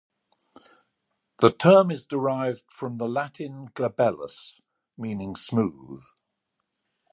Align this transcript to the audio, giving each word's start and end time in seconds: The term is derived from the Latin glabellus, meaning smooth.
The 1.41 1.51
term 1.51 1.91
is 1.91 2.07
derived 2.07 2.71
from 2.73 2.95
the 2.95 3.05
Latin 3.07 3.67
glabellus, 3.75 4.59
meaning 4.97 5.35
smooth. 5.35 6.03